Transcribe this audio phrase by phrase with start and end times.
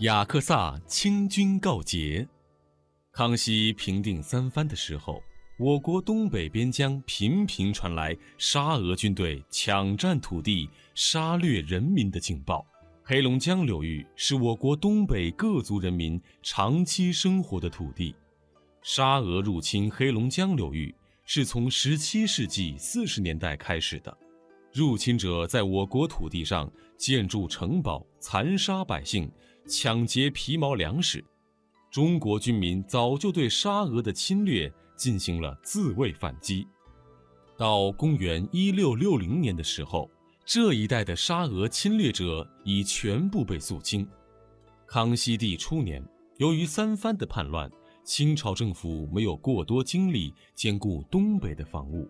[0.00, 2.24] 雅克萨清军告捷。
[3.10, 5.20] 康熙平定三藩的时候，
[5.58, 12.64] 我国东北边疆频频传来沙俄军队抢占土地、杀掠人民的警报。
[13.02, 18.14] 黑龙江流域是我国东北各族人民长期生活的土地。
[18.82, 20.94] 沙俄入侵黑龙江流域
[21.24, 24.16] 是从17世纪40年代开始的。
[24.72, 29.28] 入侵者在我国土地上建筑城堡，残杀百姓，
[29.68, 31.24] 抢劫皮毛粮食。
[31.90, 36.66] 中国军民早就对沙俄的侵略进行了自卫反击。
[37.56, 40.10] 到公元一六六零年的时候，
[40.44, 44.08] 这一带的沙俄侵略者已全部被肃清。
[44.86, 46.02] 康熙帝初年，
[46.38, 47.70] 由于三藩的叛乱，
[48.04, 52.08] 清朝政府没有过多精力兼顾东北的防务，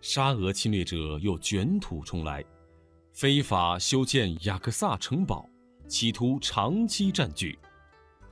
[0.00, 2.44] 沙俄侵略者又卷土重来，
[3.12, 5.48] 非法修建雅克萨城堡，
[5.88, 7.58] 企图长期占据。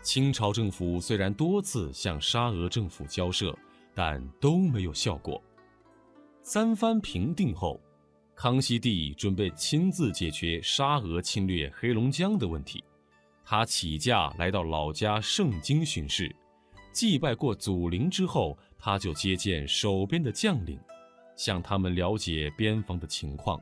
[0.03, 3.57] 清朝政府虽然多次向沙俄政府交涉，
[3.95, 5.43] 但都没有效果。
[6.43, 7.81] 三藩平定后，
[8.35, 12.85] 康熙帝准备亲自解决沙俄侵略黑龙江的问题。
[13.45, 16.35] 他起驾来到老家盛京巡视，
[16.93, 20.79] 祭拜过祖陵之后，他就接见守边的将领，
[21.37, 23.61] 向他们了解边防的情况。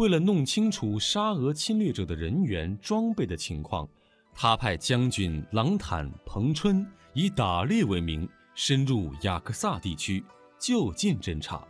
[0.00, 3.86] 为了弄清楚沙俄侵略者的人员、装备的情况。
[4.34, 10.24] 他派将军郎坦、彭春以打猎为名，深入雅克萨地区
[10.58, 11.68] 就近侦察，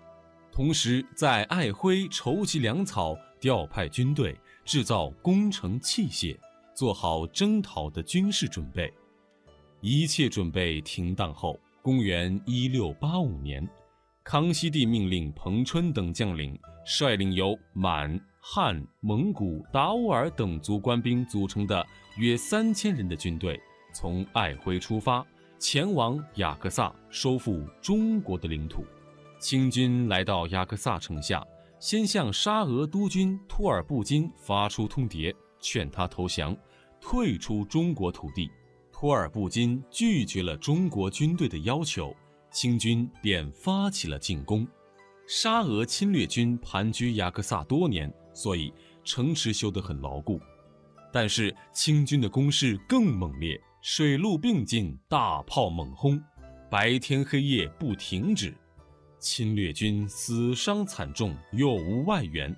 [0.53, 6.39] 同时在爱辉筹集粮草，调派军队，制造攻城器械，
[6.73, 8.95] 做好征讨的军事准备。
[9.81, 13.69] 一切准备停当后，公元一六八五年，
[14.23, 18.21] 康熙帝命令彭春等将领率领由满。
[18.43, 23.61] 汉、蒙古、达斡尔等族官兵组成的约三千人的军队，
[23.93, 25.25] 从爱辉出发，
[25.59, 28.83] 前往雅克萨，收复中国的领土。
[29.39, 31.47] 清军来到雅克萨城下，
[31.79, 36.57] 先向沙俄督军托尔布金发出通牒，劝他投降，
[36.99, 38.51] 退出中国土地。
[38.91, 42.17] 托尔布金拒绝了中国军队的要求，
[42.51, 44.67] 清军便发起了进攻。
[45.27, 48.13] 沙俄侵略军盘踞雅克萨多年。
[48.33, 48.73] 所以
[49.05, 50.41] 城池修得很牢固，
[51.13, 56.23] 但是清军的攻势更猛烈，水陆并进，大炮猛轰，
[56.71, 58.55] 白天黑夜不停止，
[59.19, 62.55] 侵略军死伤惨重，又无外援，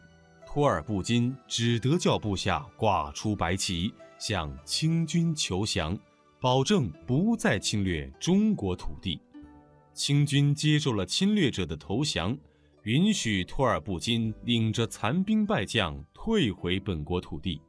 [0.46, 5.98] 托尔布金只得叫部下挂出白旗，向清军求降，
[6.38, 9.18] 保证不再侵略中国土地。
[9.92, 12.36] 清军接受了侵略者的投降。
[12.84, 17.60] 允许托尔布金领着残兵败将退回本国土地，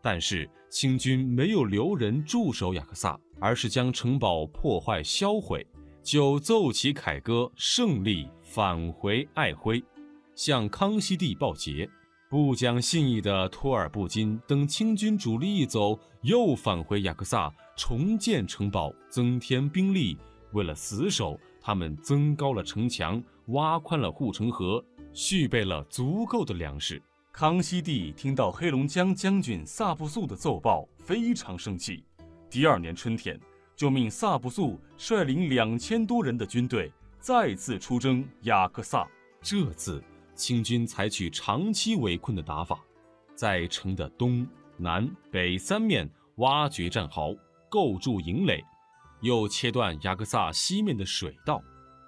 [0.00, 5.66] 但是清军没有留人驻守雅克萨，而是将城堡破坏销毁，
[6.04, 9.82] 就奏起凯歌，胜利返回爱辉，
[10.36, 11.90] 向康熙帝报捷。
[12.28, 20.16] 不讲信义的托尔布金等清军主力一走，又返回雅克萨重建城堡，增添兵力。
[20.52, 21.36] 为了死守。
[21.60, 24.82] 他们增高了城墙，挖宽了护城河，
[25.12, 27.00] 蓄备了足够的粮食。
[27.32, 32.02] 康熙帝听到黑龙江将军萨布素的奏报，非常生气。
[32.50, 33.38] 第二年春天，
[33.76, 36.90] 就命萨布素率领两千多人的军队
[37.20, 39.06] 再次出征雅克萨。
[39.40, 40.02] 这次，
[40.34, 42.82] 清军采取长期围困的打法，
[43.34, 44.46] 在城的东
[44.76, 47.34] 南北三面挖掘战壕，
[47.68, 48.64] 构筑营垒。
[49.20, 51.62] 又切断雅克萨西面的水道，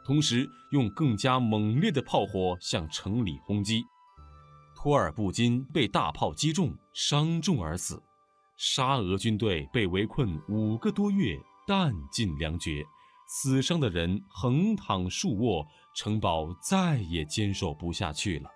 [0.04, 3.84] 同时用更加猛烈的炮火向城里轰击。
[4.74, 8.02] 托尔布金被大炮击中，伤重而死。
[8.56, 12.84] 沙俄军队被围困五个多月，弹尽粮绝，
[13.28, 18.50] 死伤的人横躺竖卧，城堡再也坚守不下去了。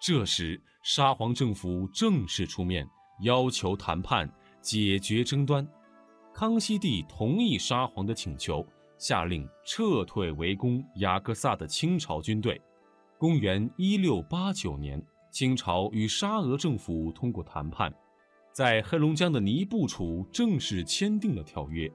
[0.00, 2.88] 这时，沙皇政府正式出面
[3.22, 5.66] 要求谈判，解决争端。
[6.34, 12.60] 康熙帝同意沙皇的请求，下令撤退围攻雅克萨的清朝军队。
[13.18, 15.00] 公元一六八九年，
[15.30, 17.92] 清朝与沙俄政府通过谈判，
[18.50, 21.90] 在黑龙江的尼布楚正式签订了条约，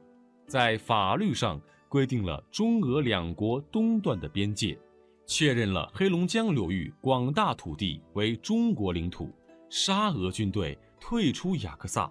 [0.45, 1.60] 在法律上
[1.90, 4.78] 规定了中俄两国东段的边界，
[5.25, 9.30] 确认了黑龙江流域广大土地为中国领土，
[9.68, 12.10] 沙俄军队退出雅克萨。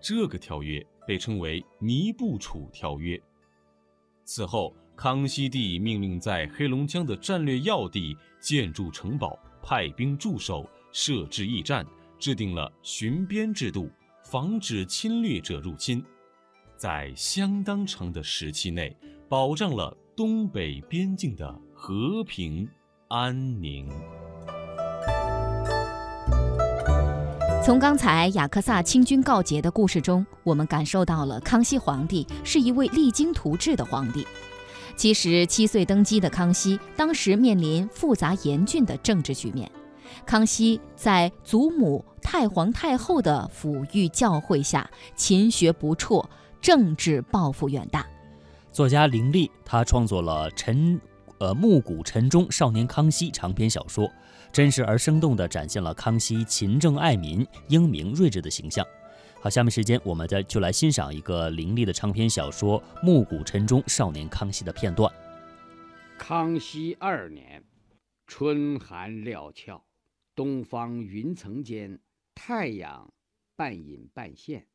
[0.00, 0.84] 这个条约。
[1.08, 3.16] 被称为《尼布楚条约》。
[4.24, 11.86] 此后，康熙帝命令在黑龙江的战略要地建筑城堡，派兵驻守，设置驿站，
[12.18, 13.90] 制定了巡边制度，
[14.22, 16.04] 防止侵略者入侵。
[16.76, 18.94] 在相当长的时期内，
[19.30, 22.68] 保障了东北边境的和平
[23.08, 23.88] 安宁。
[27.68, 34.26] 从刚才雅克萨清军告捷的故事中，我们感受到了康熙皇帝是一位励精图治的皇帝。
[34.96, 39.70] 其实，七岁登基的康熙，当时面临复杂严峻的政治局面。
[40.24, 46.26] 康熙在祖母太皇太后的抚育教诲下，勤学不辍，
[46.62, 48.06] 政治抱负远大。
[48.72, 50.98] 作家林立，他创作了《陈
[51.40, 54.10] 呃暮鼓晨钟少年康熙》长篇小说，
[54.52, 58.84] 真实而生动地展现了康熙勤政爱民、英明睿智的形象。
[59.40, 65.12] 好，下面时间我们再就来欣赏一个凌厉的长篇小说《暮鼓晨钟少年康熙》的片段。
[66.18, 67.62] 康熙二年，
[68.26, 69.84] 春寒料峭。
[70.34, 72.00] 东方云层间，
[72.34, 73.12] 太阳
[73.56, 74.66] 半隐半现，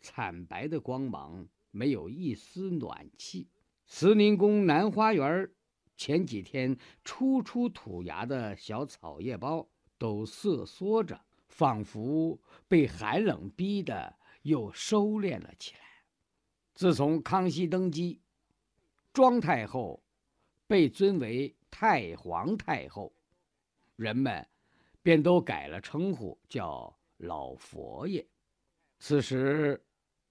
[0.00, 3.48] 惨白的光芒，没有一丝暖气。
[3.86, 5.48] 慈宁宫南花园
[5.96, 9.66] 前几天初出土芽的小草叶苞
[9.98, 15.80] 都瑟缩着，仿佛被寒冷逼得又收敛了起来。
[16.74, 18.20] 自从康熙登基，
[19.12, 20.02] 庄太后
[20.66, 23.12] 被尊为太皇太后，
[23.96, 24.46] 人们。
[25.02, 28.26] 便都改了称呼，叫老佛爷。
[28.98, 29.80] 此时，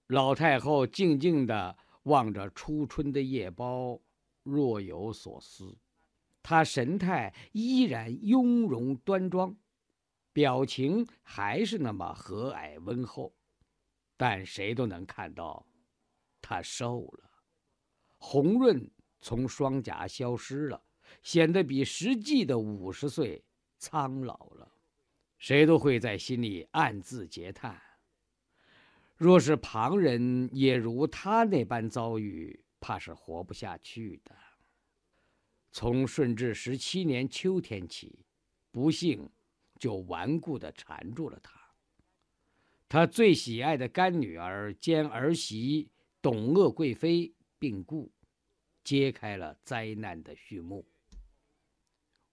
[0.07, 4.01] 老太后静静地望着初春的叶苞，
[4.45, 5.77] 若有所思。
[6.41, 9.57] 他神态依然雍容端庄，
[10.31, 13.35] 表情还是那么和蔼温厚，
[14.15, 15.65] 但谁都能看到，
[16.41, 17.29] 他瘦了，
[18.17, 18.89] 红润
[19.19, 20.83] 从双颊消失了，
[21.23, 23.43] 显得比实际的五十岁。
[23.77, 24.71] 苍老了，
[25.37, 27.79] 谁都会在心里暗自嗟叹。
[29.15, 34.35] 若是旁人也如他那般遭遇，怕是活不下去的。
[35.71, 38.23] 从顺治十七年秋天起，
[38.71, 39.27] 不幸
[39.79, 41.59] 就顽固地缠住了他。
[42.87, 45.89] 他最喜爱的干女儿兼儿媳
[46.21, 48.11] 董鄂贵妃病故，
[48.83, 50.85] 揭开了灾难的序幕。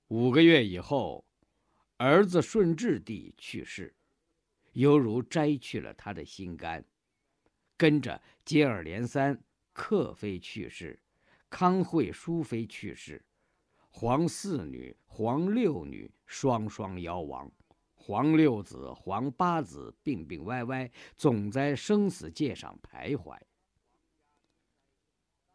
[0.08, 1.24] 五个月以后。
[1.98, 3.94] 儿子顺治帝去世，
[4.72, 6.84] 犹如摘去了他的心肝。
[7.76, 9.40] 跟着接二连三，
[9.72, 11.00] 克妃去世，
[11.48, 13.24] 康惠淑妃去世，
[13.90, 17.50] 皇四女、皇六女双双夭亡，
[17.94, 23.38] 皇六子、皇八子病病歪歪，总在生死界上徘徊。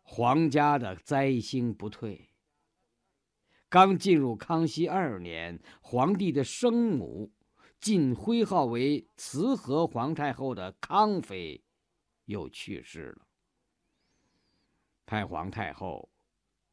[0.01, 2.29] 皇家的灾星不退。
[3.69, 7.33] 刚进入康熙二年，皇帝的生母，
[7.81, 11.61] 晋徽号为慈和皇太后的康妃，
[12.25, 13.26] 又去世了。
[15.07, 16.11] 太皇太后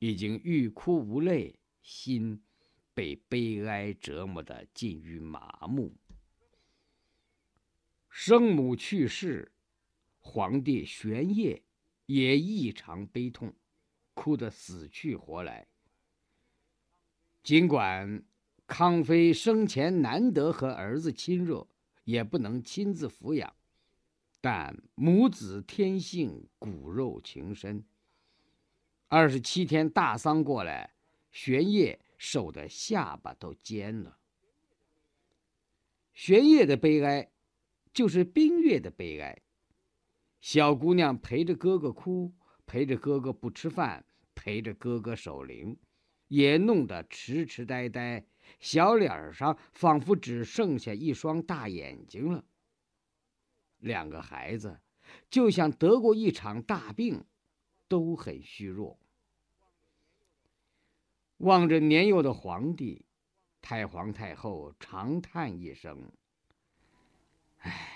[0.01, 2.43] 已经欲哭无泪，心
[2.93, 5.95] 被悲哀折磨得近于麻木。
[8.11, 9.53] 生母去世，
[10.19, 11.63] 皇帝玄烨
[12.07, 13.55] 也异常悲痛，
[14.15, 15.69] 哭得死去活来。
[17.45, 18.25] 尽管
[18.67, 21.69] 康妃生前难得和儿子亲热，
[22.03, 23.55] 也不能亲自抚养，
[24.41, 27.85] 但母子天性骨肉情深。
[29.09, 30.95] 二十七天大丧过来，
[31.31, 34.19] 玄烨瘦得下巴都尖了。
[36.13, 37.31] 玄烨的悲哀，
[37.93, 39.43] 就是冰月的悲哀。
[40.41, 42.33] 小姑娘陪着哥哥哭，
[42.67, 45.79] 陪着哥哥不吃饭，陪着哥哥守灵。
[46.29, 48.27] 也弄得痴痴呆呆，
[48.59, 52.45] 小脸上仿佛只剩下一双大眼睛了。
[53.79, 54.81] 两个孩子
[55.29, 57.25] 就像得过一场大病，
[57.89, 58.99] 都很虚弱。
[61.39, 63.05] 望着年幼的皇帝，
[63.61, 66.13] 太皇太后长叹一声
[67.61, 67.91] ：“唉，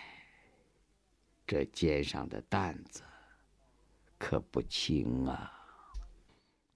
[1.47, 3.03] 这肩上的担子
[4.19, 5.55] 可不轻啊。”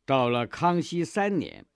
[0.07, 1.67] 到了康熙三年，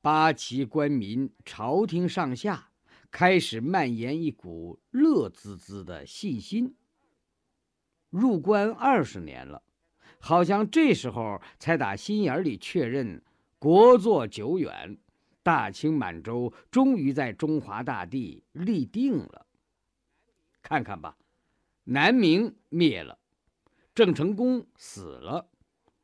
[0.00, 2.72] 八旗官民、朝廷上下
[3.10, 6.76] 开始蔓延一股乐滋滋的信心。
[8.10, 9.62] 入关二十年了，
[10.20, 13.22] 好像这时候才打心眼里确认
[13.58, 14.98] 国祚久远，
[15.42, 19.46] 大清满洲终于在中华大地立定了。
[20.62, 21.16] 看看吧，
[21.84, 23.18] 南明灭了，
[23.94, 25.48] 郑成功死了。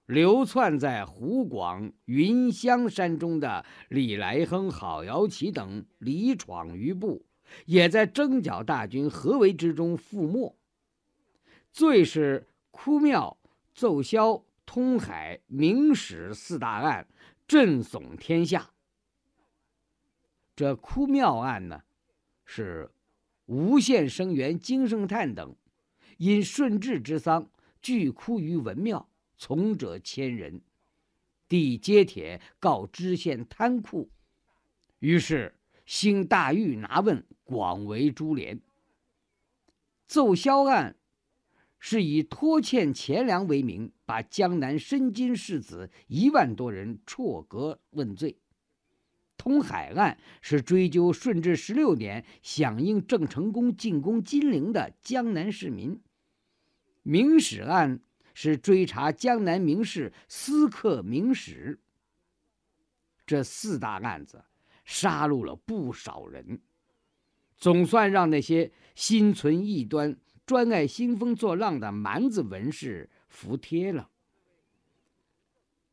[0.07, 7.25] 流窜在湖广云香山中的李来亨、郝瑶琪等离闯余部，
[7.65, 10.59] 也在征剿大军合围之中覆没。
[11.73, 13.39] 最是哭庙、
[13.75, 17.07] 奏销、通海、明史四大案
[17.47, 18.71] 震悚天下。
[20.57, 21.83] 这哭庙案呢，
[22.45, 22.91] 是
[23.47, 25.55] 无限生源、金圣叹等
[26.17, 27.51] 因顺治之丧
[27.83, 30.63] 俱哭于文庙，从者千人。
[31.47, 34.11] 递揭帖告知县贪酷，
[35.01, 35.55] 于是
[35.85, 38.61] 兴大狱拿问，广为株连。
[40.07, 40.97] 奏销案
[41.87, 48.39] 是以拖欠钱粮为名，把江南申金士子一万多人辍格问罪。
[49.37, 56.01] 通海案是追究顺治十六年响应郑成功进攻金陵的江南市民。
[57.03, 58.01] 明史案
[58.33, 61.79] 是追查江南名士私刻明史。
[63.27, 64.43] 这四大案子
[64.87, 66.63] 杀戮了不少人，
[67.59, 74.11] 总算让那些心存异端、专爱兴风作浪的蛮子文士服帖了。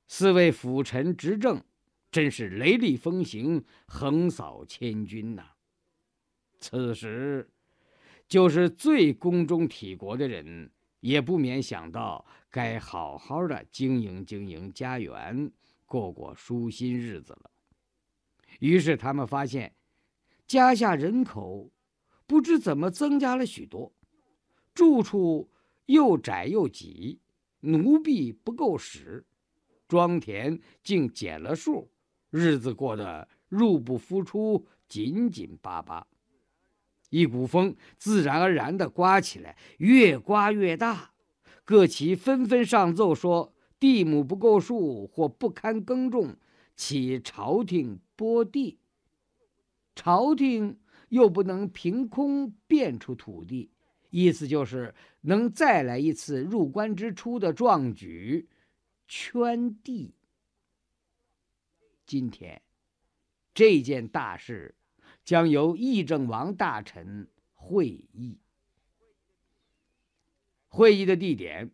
[0.08, 1.64] 四位辅臣执政。
[2.12, 5.46] 真是雷厉风行，横扫千军呐！
[6.60, 7.50] 此时，
[8.28, 15.50] 就是最宫中体国的人，也不免想到该好好的经营经营家园，
[15.86, 17.50] 过过舒心日子了。
[18.60, 19.74] 于是他们发现，
[20.46, 21.72] 家下人口
[22.28, 23.94] 不知怎么增加了许多，
[24.82, 25.48] 住处
[25.86, 27.20] 又窄又挤，
[27.60, 29.24] 奴婢不够使，
[29.88, 31.92] 庄田竟减了数。
[32.32, 36.08] 日子过得入不敷出，紧紧巴巴。
[37.12, 41.12] 一股风自然而然地刮起来，越刮越大。
[41.64, 46.36] 各旗纷纷上奏说地亩不够数或不堪耕种，
[46.76, 48.80] 起朝廷拨地。
[49.94, 53.70] 朝廷又不能凭空变出土地，
[54.12, 58.48] 意思就是能再来一次入关之初的壮举，
[59.08, 60.14] 圈地。
[62.06, 62.62] 今天，
[63.54, 64.76] 这件大事
[65.24, 68.38] 将由议政王大臣会议。
[70.68, 71.72] 会议的地点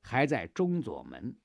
[0.00, 1.36] 还在中左门。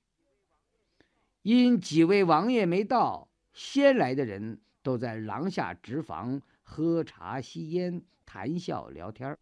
[1.41, 9.35] 因几位王爷没到，先来的人都在廊下直房喝茶、吸烟、谈笑聊天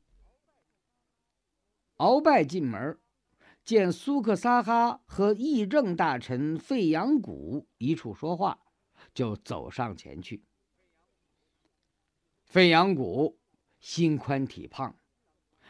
[1.97, 2.97] 鳌拜进门，
[3.63, 8.59] 见苏克萨哈和议政大臣费扬古一处说话。
[9.13, 10.43] 就走上前去。
[12.45, 13.37] 费扬古
[13.79, 14.95] 心宽体胖，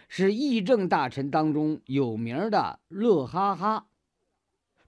[0.07, 3.87] 是议政大臣当中有名的乐哈哈，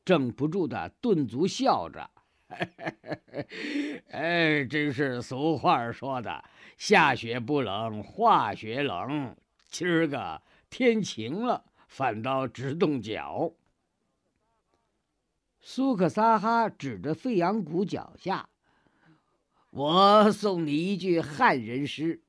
[0.06, 2.10] 正不住的顿足笑着。
[4.12, 6.44] 哎，真是俗话说的，
[6.78, 9.36] 下雪不冷，化雪冷。
[9.68, 13.54] 今儿个天晴了，反倒直冻脚。
[15.62, 18.50] 苏克萨哈指着费扬古脚下
[19.72, 22.22] ：“我送你一句汉人诗，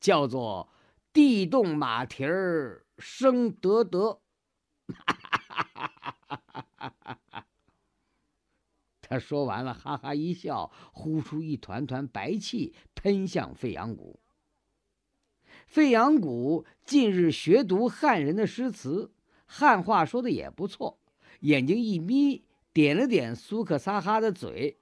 [0.00, 0.70] 叫做
[1.12, 4.18] ‘地动马蹄儿生得得’。
[9.02, 14.20] ”他说完了，哈哈一笑，呼出一团团白气，喷向费扬古。
[15.68, 19.12] 费扬古近日学读汉人的诗词，
[19.44, 20.98] 汉话说的也不错，
[21.40, 22.42] 眼睛一眯。
[22.72, 24.78] 点了点苏克萨哈的嘴，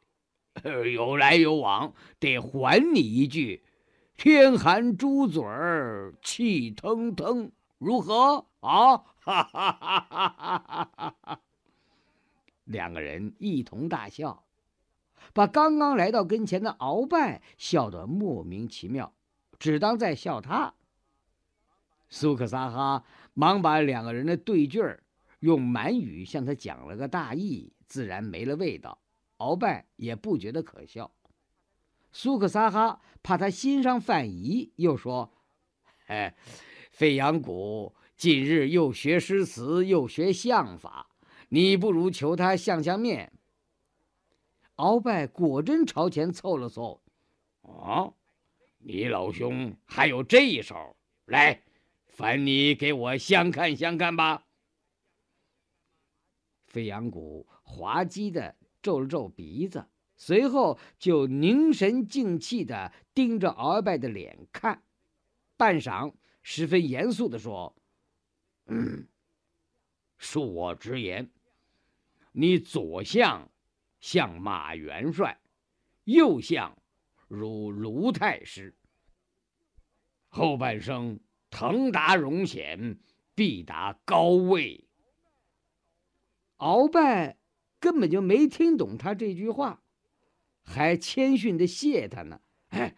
[0.94, 3.64] 有来有往，得还你一句
[4.18, 11.40] ：“天寒猪嘴儿气腾腾，如何啊？”哈哈哈哈哈哈！
[12.64, 14.44] 两个人一同大笑，
[15.32, 19.14] 把刚刚来到跟前的鳌拜笑得莫名其妙，
[19.58, 20.74] 只当在笑他。
[22.08, 25.02] 苏克萨哈忙把两个人的对句儿
[25.40, 27.72] 用满语向他讲了个大意。
[27.86, 28.98] 自然没了味道，
[29.38, 31.12] 鳌拜也不觉得可笑。
[32.10, 35.32] 苏克萨哈怕他心上犯疑，又说
[36.08, 36.34] ：“哎，
[36.90, 41.08] 费扬古近日又学诗词，又学相法，
[41.50, 43.32] 你不如求他相相面。”
[44.76, 47.00] 鳌拜果真朝前凑了凑
[47.62, 48.14] ：“哦，
[48.78, 50.96] 你老兄还有这一手？
[51.26, 51.62] 来，
[52.16, 54.46] 烦你给我相看相看吧。”
[56.66, 57.46] 飞扬谷。
[57.68, 64.84] 滑稽的皱了皱鼻子，随后就凝神静气的盯着鳌拜的脸看，
[65.56, 67.74] 半晌，十分严肃的说：“，
[70.16, 71.28] 恕我直言，
[72.30, 73.50] 你左相
[73.98, 75.40] 像马元帅，
[76.04, 76.78] 右相
[77.26, 78.76] 如卢太师，
[80.28, 81.18] 后半生
[81.56, 82.98] 腾达荣显，
[83.34, 84.84] 必达高位。”
[86.60, 87.38] 鳌拜
[87.80, 89.80] 根本就没听懂他这句话，
[90.62, 92.42] 还谦逊的谢他呢。
[92.68, 92.94] 哎，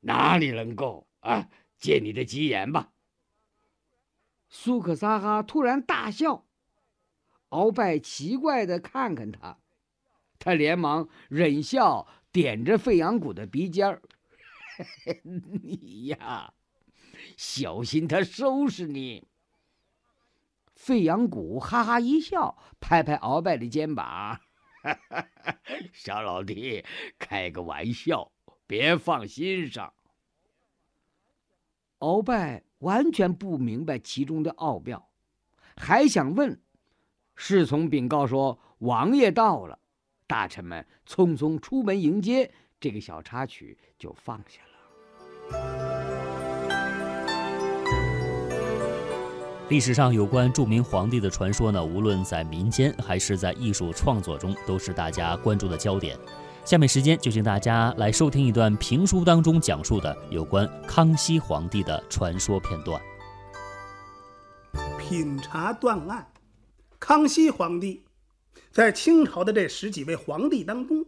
[0.00, 1.48] 哪里能够啊？
[1.78, 2.90] 借你的吉言吧。
[4.48, 6.44] 苏克萨哈突然大笑，
[7.50, 9.60] 鳌拜奇怪的看看他，
[10.40, 14.02] 他连忙忍笑，点着费扬古的鼻尖儿
[15.22, 16.52] ：“你呀，
[17.36, 19.26] 小心他收拾你。”
[20.74, 24.40] 费扬古哈哈一笑，拍拍鳌拜的肩膀
[25.92, 26.84] ：“小老弟，
[27.18, 28.32] 开个玩笑，
[28.66, 29.92] 别放心上。”
[32.00, 35.10] 鳌拜完全不明白其中的奥妙，
[35.76, 36.58] 还想问，
[37.36, 39.78] 侍从禀告说王爷到了，
[40.26, 45.89] 大臣们匆匆出门迎接，这个小插曲就放下了。
[49.70, 56.18] 历史上有关著名皇帝的传说呢，无论在民间还是在艺术创作中，都是大家关注的焦点。
[56.64, 63.00] 下面时间就请大家来收听一段评书当中讲述的有关康熙皇帝的传说片段。
[64.98, 66.26] 品茶断案，
[66.98, 68.04] 康熙皇帝
[68.72, 71.06] 在清朝的这十几位皇帝当中，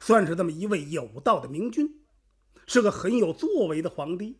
[0.00, 1.86] 算是这么一位有道的明君，
[2.66, 4.38] 是个很有作为的皇帝。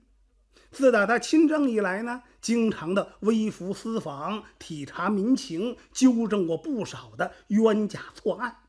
[0.71, 8.65] 自打他亲政以来呢，经常的微服私访，体察民情，纠正过不少的冤假错案。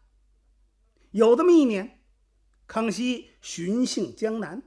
[1.11, 1.99] 有这么一年，
[2.67, 4.61] 康熙巡幸江南，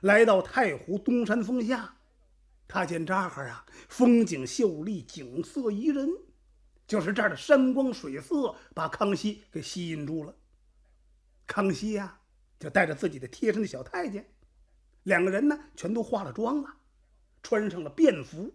[0.00, 1.96] 来到太湖东山峰下，
[2.66, 6.10] 他见这儿啊，风景秀丽，景色宜人，
[6.86, 10.34] 就是这儿的山光水色，把康熙给吸引住了。
[11.46, 12.18] 康熙呀，
[12.58, 14.26] 就带着自己的贴身的小太监。
[15.04, 16.68] 两个人呢，全都化了妆了，
[17.42, 18.52] 穿上了便服。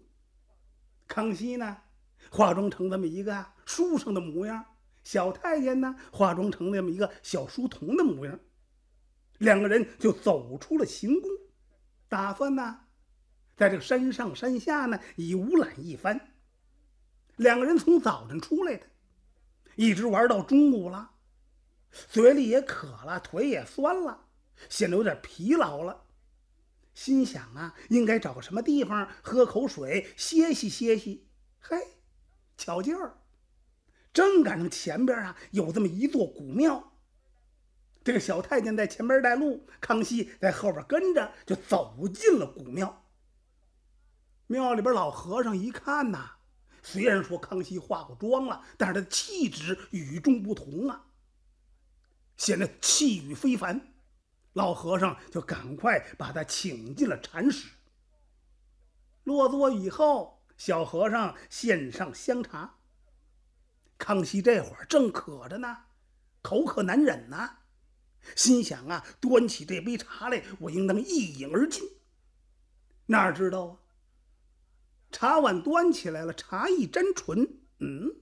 [1.08, 1.78] 康熙呢，
[2.30, 4.64] 化妆成这么一个书生的模样；
[5.04, 8.40] 小太监呢，化妆成那么一个小书童的模样。
[9.38, 11.30] 两个人就走出了行宫，
[12.08, 12.82] 打算呢，
[13.56, 16.34] 在这个山上山下呢，游览一番。
[17.38, 18.86] 两个人从早晨出来的，
[19.76, 21.12] 一直玩到中午了，
[22.10, 24.26] 嘴里也渴了，腿也酸了，
[24.68, 26.06] 显得有点疲劳了。
[27.00, 31.30] 心想啊，应该找个什么地方喝口水，歇息歇息。
[31.58, 31.78] 嘿，
[32.58, 33.22] 巧劲儿，
[34.12, 36.92] 正赶上前边啊有这么一座古庙。
[38.04, 43.06] 这个小太监在前边带路，康熙在后边跟着，就走进了古庙。
[44.48, 46.32] 庙里边老和尚一看呐，
[46.84, 51.06] 虽然说康熙化过妆了，但是他的气质与众不同啊，
[52.36, 53.89] 显得气宇非凡。
[54.60, 57.70] 老和尚就赶快把他请进了禅室。
[59.24, 62.76] 落座以后，小和尚献上香茶。
[63.98, 65.86] 康熙这会儿正渴着呢，
[66.42, 67.60] 口渴难忍呐，
[68.36, 71.82] 心想啊，端起这杯茶来，我应当一饮而尽。
[73.06, 73.80] 哪知道啊，
[75.10, 78.14] 茶碗端起来了，茶一沾唇，嗯，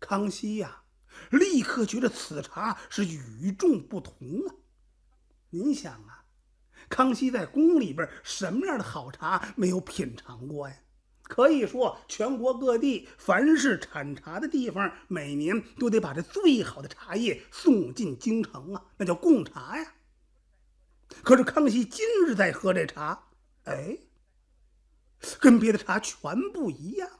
[0.00, 0.78] 康熙呀。
[1.30, 4.14] 立刻觉得此茶是与众不同
[4.48, 4.56] 啊！
[5.54, 6.24] 您想啊，
[6.88, 10.76] 康熙在宫里边什么样的好茶没有品尝过呀？
[11.24, 19.92] 可以说，全国各地凡是产茶的地方，每年都得把这最好的茶叶送进京城啊，那叫贡茶呀。
[21.22, 23.28] 可是康熙今日在喝这茶，
[23.64, 23.98] 哎，
[25.38, 27.10] 跟别的茶全不一样，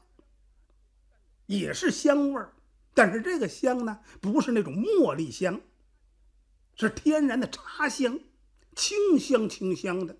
[1.45, 2.55] 也是香味儿。
[2.95, 5.61] 但是这个香呢，不是那种茉莉香，
[6.75, 8.19] 是天然的茶香，
[8.75, 10.17] 清香清香的。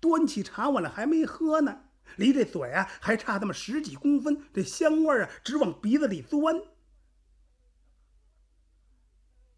[0.00, 1.84] 端起茶碗来还没喝呢，
[2.16, 6.62] 离这嘴啊还差那么十几公分，这香味啊直往鼻子里钻。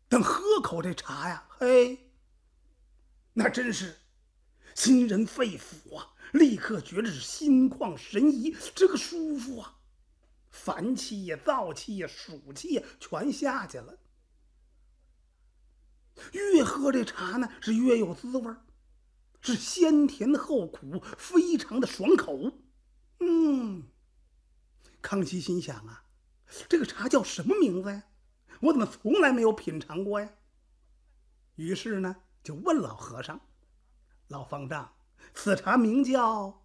[0.09, 2.11] 等喝口这茶呀，嘿，
[3.35, 3.97] 那真是
[4.75, 6.15] 沁人肺腑啊！
[6.33, 9.79] 立刻觉着是心旷神怡，这个舒服啊！
[10.51, 13.99] 烦气呀、燥气呀、暑气呀，全下去了。
[16.33, 18.64] 越喝这茶呢，是越有滋味儿
[19.40, 22.53] 是先甜后苦，非常的爽口。
[23.20, 23.85] 嗯，
[25.01, 26.05] 康熙心想啊，
[26.68, 28.05] 这个茶叫什么名字呀？
[28.61, 30.31] 我怎么从来没有品尝过呀？
[31.57, 33.40] 于是呢，就问老和尚
[34.29, 34.94] ：“老方丈，
[35.35, 36.64] 此茶名叫？”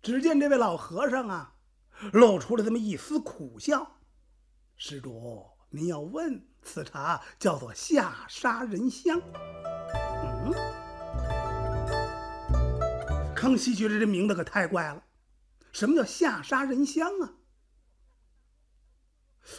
[0.00, 1.54] 只见这位老和尚啊。
[2.12, 3.98] 露出了这么一丝苦笑，
[4.76, 9.20] 施主，您要问此茶叫做下沙仁香。
[10.44, 10.52] 嗯，
[13.34, 15.02] 康熙觉得这名字可太怪了，
[15.72, 17.34] 什么叫下沙仁香啊？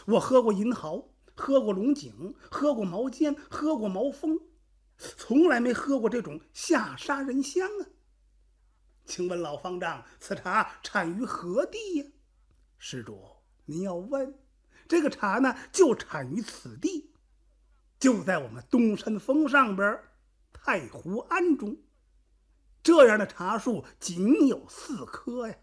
[0.06, 4.38] 我喝过银毫，喝过龙井，喝过毛尖，喝过毛峰，
[4.96, 7.86] 从来没喝过这种下沙仁香啊！
[9.04, 12.06] 请问老方丈，此茶产于何地呀？
[12.78, 13.20] 施主，
[13.64, 14.38] 您要问，
[14.88, 17.10] 这个茶呢，就产于此地，
[17.98, 20.00] 就在我们东山峰上边
[20.52, 21.76] 太湖庵中。
[22.82, 25.54] 这样的茶树仅有四棵呀，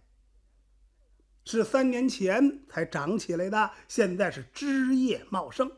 [1.45, 5.71] 是三年前才长起来的，现在是枝叶茂盛。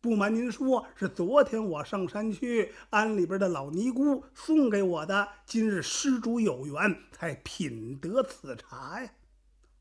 [0.00, 5.26] 不瞒您说，是昨天我上山去，庵里边的老尼姑送给我的。
[5.46, 9.10] 今日施主有缘，才品得此茶呀。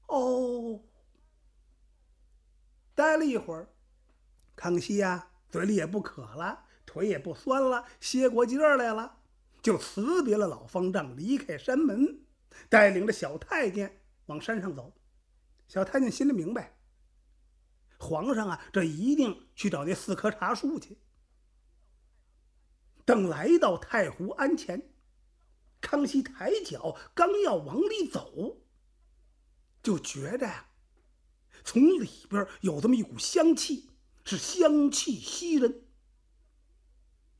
[0.07, 0.79] 哦，
[2.95, 3.69] 待了一会儿，
[4.55, 9.19] 康熙呀，嘴里也不渴了，腿也不酸了，歇过劲儿来了。
[9.61, 12.19] 就辞别了老方丈，离开山门，
[12.69, 14.93] 带领着小太监往山上走。
[15.67, 16.77] 小太监心里明白，
[17.97, 20.97] 皇上啊，这一定去找那四棵茶树去。
[23.05, 24.93] 等来到太湖庵前，
[25.81, 28.57] 康熙抬脚刚要往里走，
[29.81, 30.67] 就觉着呀，
[31.63, 33.89] 从里边有这么一股香气，
[34.23, 35.83] 是香气袭人，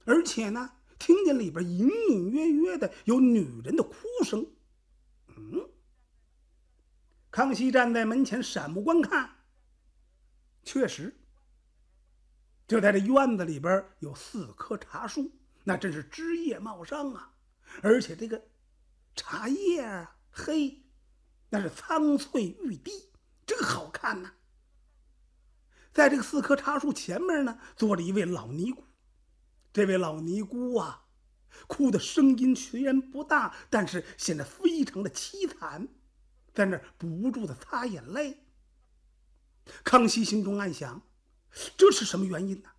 [0.06, 0.78] 而且呢。
[1.00, 4.48] 听见里边隐隐约约的有女人的哭声，
[5.36, 5.70] 嗯，
[7.30, 9.44] 康熙站在门前闪目观看，
[10.64, 11.20] 确实，
[12.70, 15.30] 就在这院子里边有四棵茶树，
[15.66, 17.36] 那真是枝叶茂盛啊，
[17.82, 18.42] 而且这个
[19.14, 20.86] 茶叶啊黑，
[21.50, 22.92] 那是苍翠欲滴，
[23.46, 24.34] 真好看呐。
[25.92, 28.84] 在这个四棵茶树前面呢，坐着一位老尼姑。
[29.72, 31.06] 这位老尼姑啊，
[31.68, 35.88] 哭的声音虽然不大，但是显得非常的凄惨，
[36.54, 38.46] 在那不住的擦眼泪。
[39.84, 41.02] 康熙心中暗想：
[41.78, 42.70] 这是什么原因呢？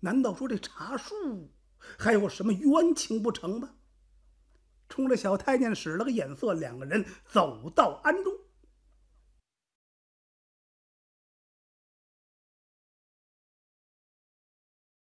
[0.00, 1.52] 难道说这茶树
[1.98, 3.74] 还有什么冤情不成吗？
[4.88, 8.39] 冲着小太监使了个眼色，两个人走到庵中。